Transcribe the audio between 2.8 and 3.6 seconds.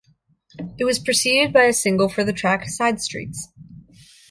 Streets".